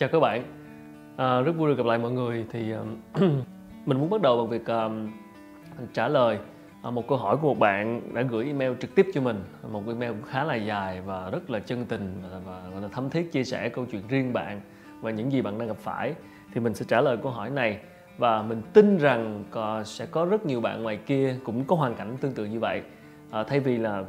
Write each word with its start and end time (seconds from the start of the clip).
chào 0.00 0.08
các 0.08 0.20
bạn. 0.20 0.42
À, 1.16 1.40
rất 1.40 1.52
vui 1.56 1.68
được 1.68 1.76
gặp 1.76 1.86
lại 1.86 1.98
mọi 1.98 2.10
người. 2.10 2.46
Thì 2.50 2.74
uh, 2.74 3.22
mình 3.86 3.98
muốn 3.98 4.10
bắt 4.10 4.20
đầu 4.20 4.36
bằng 4.36 4.48
việc 4.48 4.62
uh, 4.62 4.92
trả 5.92 6.08
lời 6.08 6.38
uh, 6.88 6.94
một 6.94 7.08
câu 7.08 7.18
hỏi 7.18 7.36
của 7.36 7.48
một 7.48 7.58
bạn 7.58 8.14
đã 8.14 8.22
gửi 8.22 8.46
email 8.46 8.72
trực 8.80 8.94
tiếp 8.94 9.06
cho 9.14 9.20
mình. 9.20 9.44
Một 9.70 9.82
email 9.86 10.10
cũng 10.10 10.22
khá 10.22 10.44
là 10.44 10.54
dài 10.54 11.00
và 11.00 11.30
rất 11.30 11.50
là 11.50 11.58
chân 11.58 11.84
tình 11.84 12.22
và, 12.22 12.40
và, 12.46 12.80
và 12.80 12.88
thấm 12.88 13.10
thiết 13.10 13.32
chia 13.32 13.44
sẻ 13.44 13.68
câu 13.68 13.86
chuyện 13.90 14.02
riêng 14.08 14.32
bạn 14.32 14.60
và 15.00 15.10
những 15.10 15.32
gì 15.32 15.42
bạn 15.42 15.58
đang 15.58 15.68
gặp 15.68 15.76
phải. 15.76 16.14
Thì 16.54 16.60
mình 16.60 16.74
sẽ 16.74 16.84
trả 16.88 17.00
lời 17.00 17.16
câu 17.22 17.32
hỏi 17.32 17.50
này 17.50 17.78
và 18.18 18.42
mình 18.42 18.62
tin 18.72 18.98
rằng 18.98 19.44
sẽ 19.84 20.06
có 20.06 20.24
rất 20.24 20.46
nhiều 20.46 20.60
bạn 20.60 20.82
ngoài 20.82 20.98
kia 21.06 21.36
cũng 21.44 21.64
có 21.64 21.76
hoàn 21.76 21.94
cảnh 21.94 22.16
tương 22.20 22.32
tự 22.32 22.44
như 22.44 22.60
vậy. 22.60 22.82
À, 23.30 23.44
thay 23.44 23.60
vì 23.60 23.78
là 23.78 24.04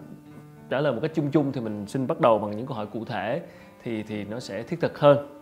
trả 0.69 0.81
lời 0.81 0.93
một 0.93 0.99
cách 1.01 1.11
chung 1.13 1.31
chung 1.31 1.51
thì 1.51 1.61
mình 1.61 1.85
xin 1.87 2.07
bắt 2.07 2.19
đầu 2.19 2.39
bằng 2.39 2.57
những 2.57 2.65
câu 2.65 2.77
hỏi 2.77 2.85
cụ 2.85 3.05
thể 3.05 3.41
thì 3.83 4.03
thì 4.03 4.23
nó 4.23 4.39
sẽ 4.39 4.63
thiết 4.63 4.79
thực 4.79 4.99
hơn 4.99 5.41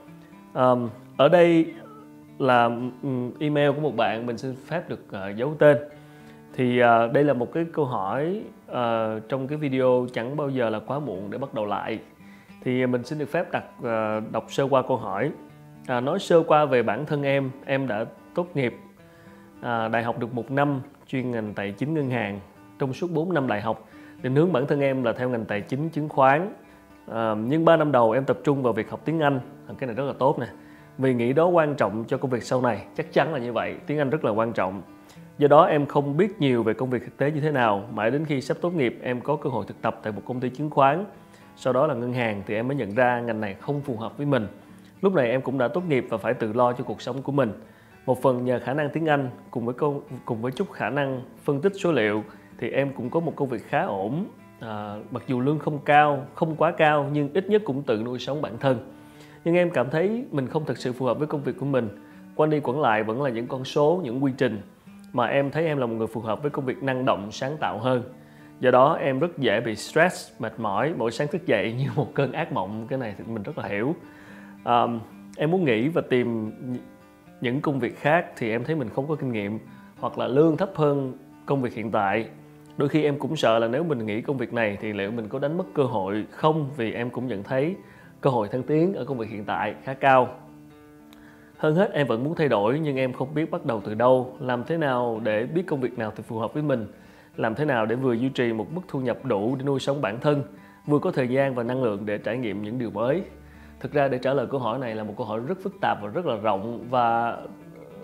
um, 0.53 0.89
ở 1.17 1.29
đây 1.29 1.73
là 2.39 2.69
email 3.39 3.71
của 3.71 3.81
một 3.81 3.95
bạn 3.95 4.25
mình 4.25 4.37
xin 4.37 4.55
phép 4.67 4.89
được 4.89 5.05
uh, 5.09 5.37
giấu 5.37 5.55
tên. 5.59 5.77
Thì 6.53 6.81
uh, 6.83 7.13
đây 7.13 7.23
là 7.23 7.33
một 7.33 7.53
cái 7.53 7.65
câu 7.73 7.85
hỏi 7.85 8.41
uh, 8.71 8.75
trong 9.29 9.47
cái 9.47 9.57
video 9.57 10.07
chẳng 10.13 10.37
bao 10.37 10.49
giờ 10.49 10.69
là 10.69 10.79
quá 10.79 10.99
muộn 10.99 11.31
để 11.31 11.37
bắt 11.37 11.53
đầu 11.53 11.65
lại. 11.65 11.99
Thì 12.63 12.85
mình 12.85 13.03
xin 13.03 13.19
được 13.19 13.29
phép 13.29 13.51
đặt 13.51 13.63
uh, 13.79 14.31
đọc 14.31 14.45
sơ 14.49 14.67
qua 14.67 14.81
câu 14.81 14.97
hỏi. 14.97 15.31
À, 15.89 15.99
nói 15.99 16.19
sơ 16.19 16.43
qua 16.43 16.65
về 16.65 16.83
bản 16.83 17.05
thân 17.05 17.23
em 17.23 17.51
em 17.65 17.87
đã 17.87 18.05
tốt 18.35 18.47
nghiệp 18.53 18.75
à, 19.61 19.87
đại 19.87 20.03
học 20.03 20.19
được 20.19 20.33
một 20.33 20.51
năm 20.51 20.81
chuyên 21.07 21.31
ngành 21.31 21.53
tài 21.53 21.71
chính 21.71 21.93
ngân 21.93 22.09
hàng. 22.09 22.39
Trong 22.79 22.93
suốt 22.93 23.11
4 23.11 23.33
năm 23.33 23.47
đại 23.47 23.61
học 23.61 23.85
định 24.21 24.35
hướng 24.35 24.53
bản 24.53 24.67
thân 24.67 24.79
em 24.79 25.03
là 25.03 25.13
theo 25.13 25.29
ngành 25.29 25.45
tài 25.45 25.61
chính 25.61 25.89
chứng 25.89 26.09
khoán. 26.09 26.53
À, 27.11 27.35
nhưng 27.35 27.65
3 27.65 27.77
năm 27.77 27.91
đầu 27.91 28.11
em 28.11 28.25
tập 28.25 28.37
trung 28.43 28.63
vào 28.63 28.73
việc 28.73 28.89
học 28.89 29.01
tiếng 29.05 29.19
Anh. 29.19 29.39
Ờ, 29.69 29.75
cái 29.77 29.87
này 29.87 29.95
rất 29.95 30.03
là 30.03 30.13
tốt 30.19 30.39
nè. 30.39 30.47
Vì 30.97 31.13
nghĩ 31.13 31.33
đó 31.33 31.45
quan 31.45 31.75
trọng 31.75 32.03
cho 32.07 32.17
công 32.17 32.31
việc 32.31 32.43
sau 32.43 32.61
này 32.61 32.85
chắc 32.97 33.13
chắn 33.13 33.33
là 33.33 33.39
như 33.39 33.53
vậy. 33.53 33.75
Tiếng 33.87 33.97
Anh 33.97 34.09
rất 34.09 34.25
là 34.25 34.31
quan 34.31 34.53
trọng. 34.53 34.81
Do 35.37 35.47
đó 35.47 35.65
em 35.65 35.85
không 35.85 36.17
biết 36.17 36.41
nhiều 36.41 36.63
về 36.63 36.73
công 36.73 36.89
việc 36.89 37.03
thực 37.03 37.17
tế 37.17 37.31
như 37.31 37.41
thế 37.41 37.51
nào. 37.51 37.83
Mãi 37.93 38.11
đến 38.11 38.25
khi 38.25 38.41
sắp 38.41 38.57
tốt 38.61 38.73
nghiệp 38.73 38.99
em 39.01 39.21
có 39.21 39.35
cơ 39.35 39.49
hội 39.49 39.65
thực 39.67 39.81
tập 39.81 39.99
tại 40.03 40.13
một 40.13 40.21
công 40.25 40.39
ty 40.39 40.49
chứng 40.49 40.69
khoán. 40.69 41.05
Sau 41.55 41.73
đó 41.73 41.87
là 41.87 41.93
ngân 41.93 42.13
hàng 42.13 42.43
thì 42.47 42.55
em 42.55 42.67
mới 42.67 42.77
nhận 42.77 42.95
ra 42.95 43.19
ngành 43.19 43.41
này 43.41 43.53
không 43.53 43.81
phù 43.81 43.97
hợp 43.97 44.17
với 44.17 44.25
mình. 44.25 44.47
Lúc 45.01 45.13
này 45.13 45.29
em 45.29 45.41
cũng 45.41 45.57
đã 45.57 45.67
tốt 45.67 45.83
nghiệp 45.89 46.05
và 46.09 46.17
phải 46.17 46.33
tự 46.33 46.53
lo 46.53 46.73
cho 46.73 46.83
cuộc 46.83 47.01
sống 47.01 47.21
của 47.21 47.31
mình. 47.31 47.51
Một 48.05 48.21
phần 48.21 48.45
nhờ 48.45 48.59
khả 48.63 48.73
năng 48.73 48.89
tiếng 48.89 49.05
Anh 49.05 49.29
cùng 49.51 49.65
với 49.65 49.73
công 49.73 50.01
cùng 50.25 50.41
với 50.41 50.51
chút 50.51 50.71
khả 50.71 50.89
năng 50.89 51.21
phân 51.43 51.61
tích 51.61 51.73
số 51.75 51.91
liệu 51.91 52.23
thì 52.57 52.69
em 52.69 52.93
cũng 52.93 53.09
có 53.09 53.19
một 53.19 53.33
công 53.35 53.49
việc 53.49 53.63
khá 53.67 53.83
ổn. 53.83 54.25
À, 54.59 54.95
mặc 55.11 55.23
dù 55.27 55.41
lương 55.41 55.59
không 55.59 55.79
cao 55.85 56.25
không 56.33 56.55
quá 56.55 56.71
cao 56.71 57.09
nhưng 57.13 57.33
ít 57.33 57.49
nhất 57.49 57.61
cũng 57.65 57.83
tự 57.83 58.01
nuôi 58.05 58.19
sống 58.19 58.41
bản 58.41 58.57
thân 58.57 58.98
nhưng 59.43 59.55
em 59.55 59.69
cảm 59.69 59.89
thấy 59.89 60.25
mình 60.31 60.47
không 60.47 60.65
thực 60.65 60.77
sự 60.77 60.93
phù 60.93 61.05
hợp 61.05 61.19
với 61.19 61.27
công 61.27 61.43
việc 61.43 61.57
của 61.59 61.65
mình. 61.65 61.89
Quan 62.35 62.49
đi 62.49 62.59
quẩn 62.59 62.81
lại 62.81 63.03
vẫn 63.03 63.21
là 63.21 63.29
những 63.29 63.47
con 63.47 63.65
số 63.65 64.01
những 64.03 64.23
quy 64.23 64.31
trình 64.37 64.61
mà 65.13 65.25
em 65.25 65.51
thấy 65.51 65.65
em 65.65 65.77
là 65.77 65.85
một 65.85 65.95
người 65.95 66.07
phù 66.07 66.21
hợp 66.21 66.41
với 66.41 66.51
công 66.51 66.65
việc 66.65 66.83
năng 66.83 67.05
động 67.05 67.31
sáng 67.31 67.57
tạo 67.57 67.79
hơn. 67.79 68.03
Do 68.59 68.71
đó 68.71 68.93
em 68.93 69.19
rất 69.19 69.37
dễ 69.37 69.61
bị 69.61 69.75
stress 69.75 70.31
mệt 70.39 70.53
mỏi 70.59 70.93
mỗi 70.97 71.11
sáng 71.11 71.27
thức 71.27 71.45
dậy 71.45 71.73
như 71.77 71.85
một 71.95 72.13
cơn 72.13 72.31
ác 72.31 72.53
mộng. 72.53 72.87
Cái 72.89 72.99
này 72.99 73.15
thì 73.17 73.23
mình 73.27 73.43
rất 73.43 73.57
là 73.57 73.67
hiểu. 73.67 73.95
Um, 74.65 74.99
em 75.37 75.51
muốn 75.51 75.65
nghỉ 75.65 75.87
và 75.87 76.01
tìm 76.09 76.51
những 77.41 77.61
công 77.61 77.79
việc 77.79 77.99
khác 77.99 78.25
thì 78.37 78.49
em 78.49 78.63
thấy 78.63 78.75
mình 78.75 78.89
không 78.89 79.07
có 79.07 79.15
kinh 79.15 79.31
nghiệm 79.31 79.59
hoặc 79.99 80.17
là 80.17 80.27
lương 80.27 80.57
thấp 80.57 80.71
hơn 80.75 81.13
công 81.45 81.61
việc 81.61 81.73
hiện 81.73 81.91
tại. 81.91 82.25
Đôi 82.77 82.89
khi 82.89 83.03
em 83.03 83.19
cũng 83.19 83.35
sợ 83.35 83.59
là 83.59 83.67
nếu 83.67 83.83
mình 83.83 84.05
nghỉ 84.05 84.21
công 84.21 84.37
việc 84.37 84.53
này 84.53 84.77
thì 84.81 84.93
liệu 84.93 85.11
mình 85.11 85.27
có 85.27 85.39
đánh 85.39 85.57
mất 85.57 85.65
cơ 85.73 85.83
hội 85.83 86.25
không? 86.31 86.69
Vì 86.77 86.93
em 86.93 87.09
cũng 87.09 87.27
nhận 87.27 87.43
thấy 87.43 87.75
cơ 88.21 88.29
hội 88.29 88.47
thăng 88.47 88.63
tiến 88.63 88.93
ở 88.93 89.05
công 89.05 89.17
việc 89.17 89.29
hiện 89.29 89.45
tại 89.45 89.75
khá 89.83 89.93
cao. 89.93 90.27
Hơn 91.57 91.75
hết 91.75 91.91
em 91.93 92.07
vẫn 92.07 92.23
muốn 92.23 92.35
thay 92.35 92.47
đổi 92.47 92.79
nhưng 92.79 92.97
em 92.97 93.13
không 93.13 93.33
biết 93.33 93.51
bắt 93.51 93.65
đầu 93.65 93.81
từ 93.85 93.93
đâu 93.93 94.35
làm 94.39 94.63
thế 94.63 94.77
nào 94.77 95.21
để 95.23 95.45
biết 95.45 95.63
công 95.67 95.81
việc 95.81 95.97
nào 95.97 96.11
thì 96.15 96.23
phù 96.23 96.39
hợp 96.39 96.53
với 96.53 96.63
mình 96.63 96.87
làm 97.35 97.55
thế 97.55 97.65
nào 97.65 97.85
để 97.85 97.95
vừa 97.95 98.13
duy 98.13 98.29
trì 98.29 98.53
một 98.53 98.67
mức 98.73 98.81
thu 98.87 98.99
nhập 98.99 99.25
đủ 99.25 99.55
để 99.55 99.65
nuôi 99.65 99.79
sống 99.79 100.01
bản 100.01 100.19
thân 100.19 100.43
vừa 100.85 100.99
có 100.99 101.11
thời 101.11 101.27
gian 101.27 101.55
và 101.55 101.63
năng 101.63 101.83
lượng 101.83 102.05
để 102.05 102.17
trải 102.17 102.37
nghiệm 102.37 102.63
những 102.63 102.79
điều 102.79 102.91
mới. 102.91 103.23
Thực 103.79 103.93
ra 103.93 104.07
để 104.07 104.17
trả 104.17 104.33
lời 104.33 104.47
câu 104.51 104.59
hỏi 104.59 104.79
này 104.79 104.95
là 104.95 105.03
một 105.03 105.13
câu 105.17 105.27
hỏi 105.27 105.39
rất 105.47 105.57
phức 105.63 105.73
tạp 105.81 105.97
và 106.01 106.07
rất 106.07 106.25
là 106.25 106.35
rộng 106.35 106.85
và 106.89 107.37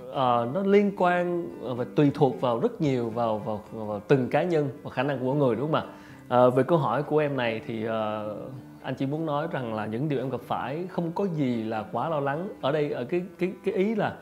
uh, 0.09 0.15
nó 0.53 0.63
liên 0.65 0.91
quan 0.97 1.47
và 1.77 1.85
tùy 1.95 2.11
thuộc 2.13 2.41
vào 2.41 2.59
rất 2.59 2.81
nhiều 2.81 3.09
vào, 3.09 3.37
vào 3.37 3.61
vào 3.71 4.01
từng 4.07 4.29
cá 4.29 4.43
nhân 4.43 4.69
và 4.83 4.89
khả 4.89 5.03
năng 5.03 5.19
của 5.19 5.25
mỗi 5.25 5.35
người 5.35 5.55
đúng 5.55 5.71
không 5.71 5.81
ạ? 6.29 6.45
Uh, 6.47 6.55
về 6.55 6.63
câu 6.63 6.77
hỏi 6.77 7.03
của 7.03 7.17
em 7.17 7.37
này 7.37 7.61
thì 7.67 7.87
uh, 7.87 7.91
anh 8.85 8.95
chỉ 8.95 9.05
muốn 9.05 9.25
nói 9.25 9.47
rằng 9.51 9.73
là 9.73 9.85
những 9.85 10.09
điều 10.09 10.19
em 10.19 10.29
gặp 10.29 10.41
phải 10.41 10.87
không 10.89 11.11
có 11.11 11.25
gì 11.25 11.63
là 11.63 11.85
quá 11.91 12.09
lo 12.09 12.19
lắng. 12.19 12.49
Ở 12.61 12.71
đây 12.71 12.91
ở 12.91 13.05
cái 13.05 13.21
cái 13.39 13.53
cái 13.63 13.73
ý 13.73 13.95
là 13.95 14.15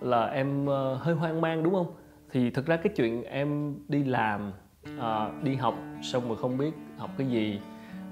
là 0.00 0.26
em 0.26 0.66
ờ, 0.66 0.94
hơi 0.94 1.14
hoang 1.14 1.40
mang 1.40 1.62
đúng 1.62 1.74
không? 1.74 1.86
Thì 2.30 2.50
thực 2.50 2.66
ra 2.66 2.76
cái 2.76 2.92
chuyện 2.96 3.22
em 3.22 3.74
đi 3.88 4.04
làm 4.04 4.52
à, 5.00 5.30
đi 5.42 5.54
học 5.54 5.74
xong 6.02 6.28
rồi 6.28 6.36
không 6.36 6.58
biết 6.58 6.70
học 6.98 7.10
cái 7.18 7.26
gì 7.26 7.60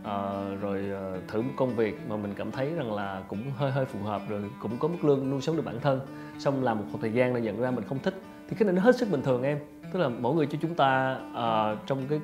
à, 0.04 0.44
rồi 0.60 0.84
thử 1.28 1.42
một 1.42 1.52
công 1.56 1.76
việc 1.76 1.98
mà 2.08 2.16
mình 2.16 2.32
cảm 2.36 2.52
thấy 2.52 2.74
rằng 2.74 2.92
là 2.92 3.22
cũng 3.28 3.38
hơi 3.56 3.70
hơi 3.70 3.84
phù 3.84 3.98
hợp 4.02 4.22
rồi 4.28 4.44
cũng 4.62 4.78
có 4.78 4.88
mức 4.88 5.04
lương 5.04 5.30
nuôi 5.30 5.40
sống 5.40 5.56
được 5.56 5.64
bản 5.64 5.80
thân 5.80 6.00
xong 6.38 6.64
làm 6.64 6.78
một 6.78 6.98
thời 7.00 7.12
gian 7.12 7.34
là 7.34 7.40
nhận 7.40 7.60
ra 7.60 7.70
mình 7.70 7.84
không 7.84 7.98
thích 7.98 8.14
thì 8.48 8.56
cái 8.58 8.66
này 8.66 8.74
nó 8.74 8.82
hết 8.82 8.96
sức 8.96 9.10
bình 9.10 9.22
thường 9.22 9.42
em. 9.42 9.58
Tức 9.92 9.98
là 9.98 10.08
mỗi 10.08 10.34
người 10.34 10.46
cho 10.46 10.58
chúng 10.62 10.74
ta 10.74 11.18
uh, 11.30 11.86
trong 11.86 11.98
cái 12.08 12.20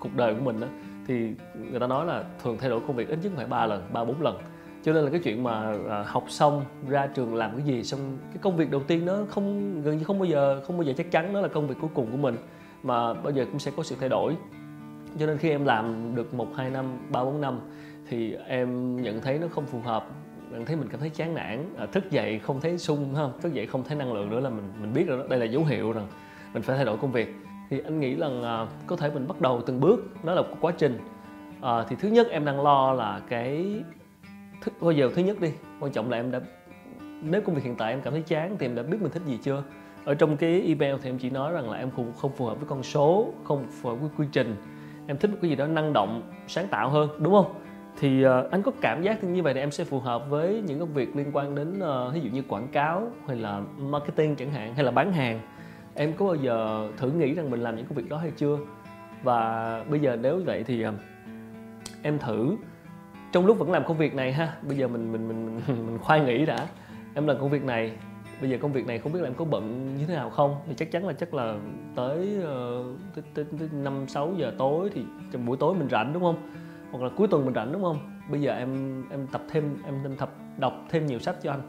cuộc 0.00 0.14
đời 0.16 0.34
của 0.34 0.40
mình 0.40 0.60
đó 0.60 0.66
thì 1.08 1.34
người 1.70 1.80
ta 1.80 1.86
nói 1.86 2.06
là 2.06 2.24
thường 2.42 2.56
thay 2.60 2.70
đổi 2.70 2.80
công 2.86 2.96
việc 2.96 3.08
ít 3.08 3.18
nhất 3.22 3.32
phải 3.36 3.46
ba 3.46 3.66
lần 3.66 3.88
ba 3.92 4.04
bốn 4.04 4.22
lần. 4.22 4.38
Cho 4.82 4.92
nên 4.92 5.04
là 5.04 5.10
cái 5.10 5.20
chuyện 5.24 5.42
mà 5.42 5.74
à, 5.90 6.04
học 6.06 6.24
xong 6.28 6.64
ra 6.88 7.06
trường 7.06 7.34
làm 7.34 7.50
cái 7.56 7.66
gì 7.66 7.84
xong 7.84 8.18
cái 8.28 8.38
công 8.42 8.56
việc 8.56 8.70
đầu 8.70 8.82
tiên 8.86 9.06
nó 9.06 9.18
không 9.28 9.82
gần 9.82 9.98
như 9.98 10.04
không 10.04 10.18
bao 10.18 10.26
giờ 10.26 10.60
không 10.66 10.76
bao 10.76 10.82
giờ 10.84 10.92
chắc 10.96 11.10
chắn 11.10 11.32
nó 11.32 11.40
là 11.40 11.48
công 11.48 11.66
việc 11.66 11.74
cuối 11.80 11.90
cùng 11.94 12.10
của 12.10 12.16
mình 12.16 12.36
mà 12.82 13.14
bao 13.14 13.32
giờ 13.32 13.44
cũng 13.44 13.58
sẽ 13.58 13.70
có 13.76 13.82
sự 13.82 13.96
thay 14.00 14.08
đổi. 14.08 14.36
Cho 15.18 15.26
nên 15.26 15.38
khi 15.38 15.50
em 15.50 15.64
làm 15.64 16.14
được 16.14 16.34
một 16.34 16.48
hai 16.56 16.70
năm 16.70 16.84
ba 17.10 17.24
bốn 17.24 17.40
năm 17.40 17.60
thì 18.08 18.34
em 18.34 18.96
nhận 19.02 19.20
thấy 19.20 19.38
nó 19.38 19.46
không 19.48 19.66
phù 19.66 19.80
hợp 19.80 20.06
nhận 20.50 20.66
thấy 20.66 20.76
mình 20.76 20.88
cảm 20.88 21.00
thấy 21.00 21.10
chán 21.10 21.34
nản 21.34 21.74
à, 21.78 21.86
thức 21.86 22.10
dậy 22.10 22.38
không 22.38 22.60
thấy 22.60 22.78
sung 22.78 23.14
không? 23.16 23.32
Thức 23.40 23.52
dậy 23.52 23.66
không 23.66 23.84
thấy 23.84 23.96
năng 23.96 24.12
lượng 24.12 24.30
nữa 24.30 24.40
là 24.40 24.50
mình 24.50 24.72
mình 24.80 24.94
biết 24.94 25.04
rồi 25.06 25.18
đó 25.18 25.24
đây 25.28 25.38
là 25.38 25.44
dấu 25.44 25.64
hiệu 25.64 25.92
rằng 25.92 26.06
mình 26.54 26.62
phải 26.62 26.76
thay 26.76 26.84
đổi 26.84 26.96
công 26.98 27.12
việc 27.12 27.34
thì 27.70 27.80
anh 27.84 28.00
nghĩ 28.00 28.16
rằng 28.16 28.42
à, 28.42 28.66
có 28.86 28.96
thể 28.96 29.10
mình 29.10 29.28
bắt 29.28 29.40
đầu 29.40 29.62
từng 29.66 29.80
bước 29.80 30.24
đó 30.24 30.34
là 30.34 30.42
một 30.42 30.56
quá 30.60 30.72
trình. 30.78 30.98
À, 31.60 31.84
thì 31.88 31.96
thứ 32.00 32.08
nhất 32.08 32.26
em 32.30 32.44
đang 32.44 32.60
lo 32.62 32.92
là 32.92 33.20
cái 33.28 33.82
thứ, 34.62 34.72
thôi 34.80 34.96
giờ 34.96 35.10
thứ 35.14 35.22
nhất 35.22 35.40
đi 35.40 35.52
quan 35.80 35.92
trọng 35.92 36.10
là 36.10 36.16
em 36.16 36.30
đã 36.30 36.40
nếu 37.22 37.40
công 37.40 37.54
việc 37.54 37.64
hiện 37.64 37.76
tại 37.76 37.92
em 37.92 38.00
cảm 38.00 38.12
thấy 38.12 38.22
chán 38.22 38.56
thì 38.58 38.66
em 38.66 38.74
đã 38.74 38.82
biết 38.82 39.02
mình 39.02 39.12
thích 39.12 39.22
gì 39.26 39.38
chưa? 39.42 39.62
Ở 40.04 40.14
trong 40.14 40.36
cái 40.36 40.62
email 40.66 40.96
thì 41.02 41.10
em 41.10 41.18
chỉ 41.18 41.30
nói 41.30 41.52
rằng 41.52 41.70
là 41.70 41.78
em 41.78 41.90
không 41.90 42.12
không 42.16 42.32
phù 42.32 42.46
hợp 42.46 42.54
với 42.54 42.66
con 42.68 42.82
số 42.82 43.32
không 43.44 43.66
phù 43.70 43.88
hợp 43.88 43.94
với 43.94 44.10
quy 44.16 44.26
trình. 44.32 44.56
Em 45.06 45.16
thích 45.16 45.30
một 45.30 45.36
cái 45.42 45.50
gì 45.50 45.56
đó 45.56 45.66
năng 45.66 45.92
động 45.92 46.22
sáng 46.46 46.68
tạo 46.68 46.88
hơn 46.88 47.08
đúng 47.18 47.32
không? 47.32 47.54
Thì 48.00 48.26
uh, 48.26 48.50
anh 48.50 48.62
có 48.62 48.72
cảm 48.80 49.02
giác 49.02 49.24
như 49.24 49.42
vậy 49.42 49.54
thì 49.54 49.60
em 49.60 49.70
sẽ 49.70 49.84
phù 49.84 50.00
hợp 50.00 50.30
với 50.30 50.62
những 50.66 50.80
công 50.80 50.94
việc 50.94 51.16
liên 51.16 51.30
quan 51.32 51.54
đến 51.54 51.80
ờ, 51.80 52.06
uh, 52.08 52.14
ví 52.14 52.20
dụ 52.20 52.30
như 52.30 52.42
quảng 52.48 52.68
cáo 52.68 53.10
hay 53.26 53.36
là 53.36 53.60
marketing 53.78 54.36
chẳng 54.36 54.50
hạn 54.50 54.74
hay 54.74 54.84
là 54.84 54.90
bán 54.90 55.12
hàng 55.12 55.40
em 55.98 56.12
có 56.12 56.26
bao 56.26 56.34
giờ 56.34 56.88
thử 56.96 57.10
nghĩ 57.10 57.34
rằng 57.34 57.50
mình 57.50 57.60
làm 57.60 57.76
những 57.76 57.86
công 57.86 57.96
việc 57.96 58.08
đó 58.08 58.16
hay 58.16 58.30
chưa? 58.36 58.58
Và 59.22 59.84
bây 59.90 60.00
giờ 60.00 60.16
nếu 60.20 60.40
vậy 60.46 60.64
thì 60.66 60.82
à, 60.82 60.92
em 62.02 62.18
thử. 62.18 62.56
Trong 63.32 63.46
lúc 63.46 63.58
vẫn 63.58 63.70
làm 63.70 63.84
công 63.84 63.98
việc 63.98 64.14
này 64.14 64.32
ha 64.32 64.52
bây 64.62 64.76
giờ 64.76 64.88
mình 64.88 65.12
mình 65.12 65.28
mình 65.28 65.60
mình, 65.66 65.86
mình 65.86 65.98
khoai 66.02 66.20
nghĩ 66.20 66.46
đã. 66.46 66.66
Em 67.14 67.26
làm 67.26 67.38
công 67.40 67.50
việc 67.50 67.64
này 67.64 67.92
bây 68.40 68.50
giờ 68.50 68.58
công 68.60 68.72
việc 68.72 68.86
này 68.86 68.98
không 68.98 69.12
biết 69.12 69.20
là 69.20 69.28
em 69.28 69.34
có 69.34 69.44
bận 69.44 69.94
như 69.98 70.06
thế 70.06 70.14
nào 70.14 70.30
không? 70.30 70.56
Thì 70.66 70.74
chắc 70.74 70.90
chắn 70.90 71.06
là 71.06 71.12
chắc 71.12 71.34
là 71.34 71.56
tới 71.94 72.38
uh, 72.38 73.24
tới, 73.34 73.44
tới, 73.58 73.68
năm 73.72 74.08
sáu 74.08 74.34
giờ 74.36 74.52
tối 74.58 74.90
thì 74.94 75.02
trong 75.32 75.46
buổi 75.46 75.56
tối 75.56 75.74
mình 75.74 75.88
rảnh 75.90 76.12
đúng 76.12 76.22
không? 76.22 76.50
Hoặc 76.90 77.04
là 77.04 77.10
cuối 77.16 77.28
tuần 77.28 77.44
mình 77.44 77.54
rảnh 77.54 77.72
đúng 77.72 77.82
không? 77.82 77.98
Bây 78.30 78.40
giờ 78.40 78.52
em 78.52 79.02
em 79.10 79.26
tập 79.26 79.42
thêm 79.50 79.76
em, 79.84 79.94
em 80.04 80.16
tập 80.16 80.30
đọc 80.58 80.84
thêm 80.88 81.06
nhiều 81.06 81.18
sách 81.18 81.36
cho 81.42 81.50
anh 81.50 81.60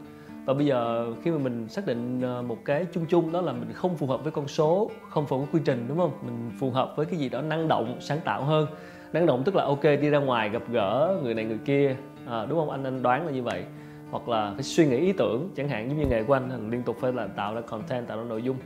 và 0.44 0.54
bây 0.54 0.66
giờ 0.66 1.12
khi 1.22 1.30
mà 1.30 1.38
mình 1.38 1.68
xác 1.68 1.86
định 1.86 2.20
ờ, 2.22 2.42
một 2.42 2.58
cái 2.64 2.86
chung 2.92 3.06
chung 3.08 3.32
đó 3.32 3.40
là 3.40 3.52
mình 3.52 3.72
không 3.72 3.96
phù 3.96 4.06
hợp 4.06 4.22
với 4.22 4.32
con 4.32 4.48
số 4.48 4.90
không 5.10 5.26
phù 5.26 5.38
hợp 5.38 5.44
với 5.44 5.60
quy 5.60 5.64
trình 5.64 5.84
đúng 5.88 5.98
không? 5.98 6.12
Mình 6.22 6.50
phù 6.58 6.70
hợp 6.70 6.96
với 6.96 7.06
cái 7.06 7.18
gì 7.18 7.28
đó 7.28 7.42
năng 7.42 7.68
động 7.68 7.96
sáng 8.00 8.20
tạo 8.24 8.44
hơn. 8.44 8.66
Năng 9.12 9.26
động 9.26 9.42
tức 9.44 9.56
là 9.56 9.64
ok 9.64 9.82
đi 9.82 10.10
ra 10.10 10.18
ngoài 10.18 10.48
gặp 10.48 10.62
gỡ 10.72 11.18
người 11.22 11.34
này 11.34 11.44
người 11.44 11.58
kia 11.64 11.96
à, 12.26 12.46
đúng 12.46 12.58
không? 12.58 12.70
Anh 12.70 12.84
anh 12.84 13.02
đoán 13.02 13.26
là 13.26 13.32
như 13.32 13.42
vậy. 13.42 13.64
Hoặc 14.10 14.28
là 14.28 14.52
phải 14.54 14.62
suy 14.62 14.86
nghĩ 14.86 14.96
ý 14.96 15.12
tưởng 15.12 15.50
chẳng 15.56 15.68
hạn 15.68 15.88
giống 15.88 15.98
như 15.98 16.06
nghề 16.06 16.22
của 16.22 16.32
anh 16.32 16.70
liên 16.70 16.82
tục 16.82 16.96
phải 17.00 17.12
là 17.12 17.26
tạo 17.26 17.54
ra 17.54 17.60
content 17.60 18.08
tạo 18.08 18.18
ra 18.18 18.24
nội 18.24 18.42
dung. 18.42 18.56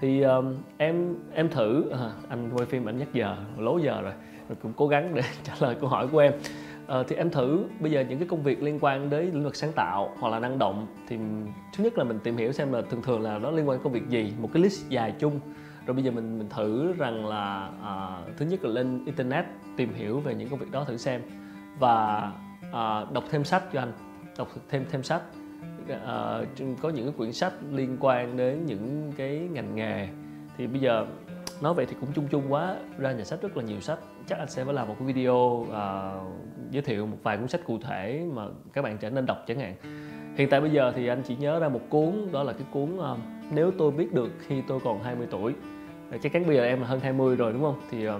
Thì 0.00 0.22
um, 0.22 0.54
em 0.76 1.14
em 1.34 1.48
thử 1.48 1.90
à, 1.90 2.10
anh 2.28 2.50
quay 2.54 2.66
phim 2.66 2.88
anh 2.88 2.98
nhắc 2.98 3.08
giờ 3.12 3.36
lố 3.58 3.78
giờ 3.78 4.02
rồi 4.02 4.12
rồi 4.48 4.56
cũng 4.62 4.72
cố 4.76 4.88
gắng 4.88 5.14
để 5.14 5.22
trả 5.44 5.52
lời 5.60 5.76
câu 5.80 5.88
hỏi 5.88 6.08
của 6.08 6.18
em 6.18 6.32
à, 6.88 7.02
thì 7.08 7.16
em 7.16 7.30
thử 7.30 7.64
bây 7.80 7.90
giờ 7.90 8.04
những 8.08 8.18
cái 8.18 8.28
công 8.28 8.42
việc 8.42 8.62
liên 8.62 8.78
quan 8.80 9.10
đến 9.10 9.24
lĩnh 9.24 9.44
vực 9.44 9.56
sáng 9.56 9.72
tạo 9.72 10.14
hoặc 10.18 10.28
là 10.28 10.38
năng 10.38 10.58
động 10.58 10.86
thì 11.08 11.16
thứ 11.76 11.84
nhất 11.84 11.98
là 11.98 12.04
mình 12.04 12.18
tìm 12.18 12.36
hiểu 12.36 12.52
xem 12.52 12.72
là 12.72 12.82
thường 12.90 13.02
thường 13.02 13.20
là 13.20 13.38
nó 13.38 13.50
liên 13.50 13.68
quan 13.68 13.78
đến 13.78 13.84
công 13.84 13.92
việc 13.92 14.08
gì 14.08 14.32
một 14.38 14.50
cái 14.52 14.62
list 14.62 14.88
dài 14.88 15.14
chung. 15.18 15.40
Rồi 15.86 15.94
bây 15.94 16.04
giờ 16.04 16.10
mình 16.10 16.38
mình 16.38 16.48
thử 16.48 16.92
rằng 16.92 17.26
là 17.26 17.70
à, 17.82 18.18
thứ 18.36 18.46
nhất 18.46 18.64
là 18.64 18.70
lên 18.70 19.04
internet 19.04 19.44
tìm 19.76 19.94
hiểu 19.94 20.20
về 20.20 20.34
những 20.34 20.48
công 20.48 20.58
việc 20.58 20.70
đó 20.70 20.84
thử 20.84 20.96
xem. 20.96 21.22
Và 21.78 22.32
à, 22.72 23.04
đọc 23.12 23.24
thêm 23.30 23.44
sách 23.44 23.62
cho 23.72 23.80
anh 23.80 23.92
đọc 24.38 24.48
thêm 24.68 24.84
thêm 24.90 25.02
sách. 25.02 25.22
À, 26.06 26.40
có 26.82 26.88
những 26.88 27.04
cái 27.04 27.14
quyển 27.16 27.32
sách 27.32 27.52
liên 27.72 27.96
quan 28.00 28.36
đến 28.36 28.66
những 28.66 29.12
cái 29.16 29.48
ngành 29.52 29.74
nghề. 29.74 30.08
Thì 30.56 30.66
bây 30.66 30.80
giờ 30.80 31.06
nói 31.60 31.74
vậy 31.74 31.86
thì 31.86 31.96
cũng 32.00 32.12
chung 32.14 32.28
chung 32.30 32.52
quá 32.52 32.76
ra 32.98 33.12
nhà 33.12 33.24
sách 33.24 33.42
rất 33.42 33.56
là 33.56 33.62
nhiều 33.62 33.80
sách 33.80 33.98
chắc 34.28 34.38
anh 34.38 34.48
sẽ 34.48 34.64
phải 34.64 34.74
làm 34.74 34.88
một 34.88 34.94
cái 34.98 35.06
video 35.06 35.34
uh, 35.34 35.68
giới 36.70 36.82
thiệu 36.82 37.06
một 37.06 37.16
vài 37.22 37.36
cuốn 37.36 37.48
sách 37.48 37.60
cụ 37.64 37.78
thể 37.78 38.24
mà 38.34 38.46
các 38.72 38.82
bạn 38.82 38.98
trở 38.98 39.10
nên 39.10 39.26
đọc 39.26 39.44
chẳng 39.46 39.58
hạn. 39.58 39.74
Hiện 40.36 40.48
tại 40.50 40.60
bây 40.60 40.70
giờ 40.70 40.92
thì 40.96 41.06
anh 41.06 41.22
chỉ 41.22 41.36
nhớ 41.36 41.58
ra 41.58 41.68
một 41.68 41.80
cuốn 41.88 42.28
đó 42.32 42.42
là 42.42 42.52
cái 42.52 42.66
cuốn 42.72 42.96
uh, 42.96 43.18
nếu 43.50 43.70
tôi 43.78 43.90
biết 43.90 44.12
được 44.12 44.30
khi 44.46 44.62
tôi 44.68 44.80
còn 44.84 45.02
20 45.02 45.26
tuổi. 45.30 45.54
Ờ, 46.10 46.18
chắc 46.22 46.32
chắn 46.32 46.46
bây 46.46 46.56
giờ 46.56 46.64
em 46.64 46.80
là 46.80 46.86
hơn 46.86 47.00
20 47.00 47.36
rồi 47.36 47.52
đúng 47.52 47.62
không? 47.62 47.80
Thì 47.90 48.08
uh, 48.08 48.14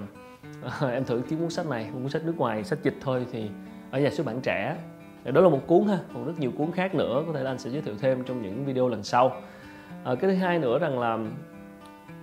em 0.91 1.05
thử 1.05 1.21
kiếm 1.29 1.39
cuốn 1.39 1.49
sách 1.49 1.67
này 1.67 1.89
cuốn 1.93 2.09
sách 2.09 2.25
nước 2.25 2.37
ngoài 2.37 2.63
sách 2.63 2.79
dịch 2.83 2.95
thôi 3.01 3.25
thì 3.31 3.49
ở 3.91 3.99
nhà 3.99 4.09
xuất 4.09 4.25
bản 4.25 4.41
trẻ. 4.41 4.75
Đó 5.23 5.41
là 5.41 5.49
một 5.49 5.67
cuốn 5.67 5.87
ha 5.87 5.99
còn 6.13 6.25
rất 6.25 6.39
nhiều 6.39 6.51
cuốn 6.57 6.71
khác 6.71 6.95
nữa 6.95 7.23
có 7.27 7.33
thể 7.33 7.43
là 7.43 7.51
anh 7.51 7.59
sẽ 7.59 7.69
giới 7.69 7.81
thiệu 7.81 7.95
thêm 8.01 8.23
trong 8.23 8.41
những 8.41 8.65
video 8.65 8.87
lần 8.87 9.03
sau. 9.03 9.31
À, 10.03 10.15
cái 10.15 10.31
thứ 10.31 10.35
hai 10.37 10.59
nữa 10.59 10.79
rằng 10.79 10.99
là 10.99 11.17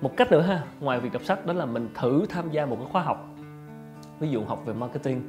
một 0.01 0.17
cách 0.17 0.33
nữa 0.33 0.41
ha 0.41 0.63
ngoài 0.81 1.01
việc 1.01 1.13
đọc 1.13 1.25
sách 1.25 1.47
đó 1.47 1.53
là 1.53 1.67
mình 1.67 1.89
thử 1.95 2.27
tham 2.29 2.51
gia 2.51 2.67
một 2.67 2.77
cái 2.77 2.87
khóa 2.93 3.03
học 3.03 3.36
ví 4.21 4.29
dụ 4.29 4.45
học 4.45 4.67
về 4.67 4.75
marketing 4.75 5.23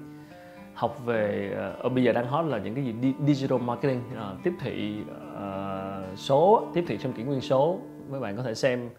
học 0.74 1.06
về 1.06 1.56
uh, 1.86 1.92
bây 1.92 2.04
giờ 2.04 2.12
đang 2.12 2.28
hot 2.28 2.46
là 2.46 2.58
những 2.58 2.76
cái 2.76 2.84
gì 2.84 3.14
digital 3.26 3.60
marketing 3.60 4.02
uh, 4.14 4.44
tiếp 4.44 4.54
thị 4.60 4.98
uh, 5.36 6.18
số 6.18 6.68
tiếp 6.74 6.84
thị 6.88 6.98
trong 6.98 7.14
kỷ 7.14 7.24
nguyên 7.24 7.42
số. 7.42 7.80
Mấy 8.10 8.20
bạn 8.20 8.38
có 8.38 8.44
thể 8.44 8.54
xem 8.54 8.90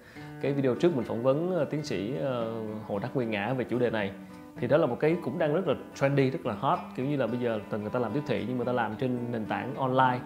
cái 0.40 0.52
video 0.52 0.74
trước 0.74 0.96
mình 0.96 1.04
phỏng 1.04 1.22
vấn 1.22 1.62
uh, 1.62 1.70
tiến 1.70 1.84
sĩ 1.84 2.14
uh, 2.14 2.86
hồ 2.86 2.98
đắc 2.98 3.10
nguyên 3.14 3.30
ngã 3.30 3.54
về 3.54 3.64
chủ 3.64 3.78
đề 3.78 3.90
này. 3.90 4.12
Thì 4.60 4.66
đó 4.66 4.76
là 4.76 4.86
một 4.86 4.96
cái 5.00 5.16
cũng 5.24 5.38
đang 5.38 5.54
rất 5.54 5.68
là 5.68 5.74
trendy 5.94 6.30
rất 6.30 6.46
là 6.46 6.54
hot. 6.54 6.78
Kiểu 6.96 7.06
như 7.06 7.16
là 7.16 7.26
bây 7.26 7.38
giờ 7.38 7.60
từng 7.70 7.82
người 7.82 7.90
ta 7.90 7.98
làm 7.98 8.12
tiếp 8.12 8.22
thị 8.26 8.44
nhưng 8.48 8.58
mà 8.58 8.64
ta 8.64 8.72
làm 8.72 8.94
trên 8.96 9.18
nền 9.32 9.44
tảng 9.44 9.74
online 9.74 10.20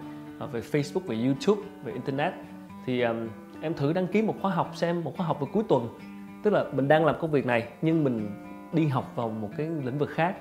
uh, 0.45 0.53
về 0.53 0.61
Facebook 0.61 1.07
về 1.07 1.17
YouTube 1.25 1.63
về 1.85 1.93
internet. 1.93 2.33
Thì 2.87 3.03
um, 3.03 3.29
em 3.61 3.75
thử 3.75 3.93
đăng 3.93 4.07
ký 4.07 4.23
một 4.23 4.35
khóa 4.43 4.51
học 4.51 4.71
xem 4.75 5.05
một 5.05 5.17
khóa 5.17 5.27
học 5.27 5.41
vào 5.41 5.49
cuối 5.53 5.63
tuần. 5.69 5.89
Tức 6.43 6.53
là 6.53 6.65
mình 6.73 6.89
đang 6.89 7.07
làm 7.07 7.17
công 7.21 7.31
việc 7.31 7.47
này 7.47 7.69
nhưng 7.83 8.05
mình 8.05 8.31
đi 8.73 8.87
học 8.87 9.13
vào 9.17 9.29
một 9.29 9.51
cái 9.57 9.67
lĩnh 9.85 9.99
vực 9.99 10.11
khác. 10.11 10.37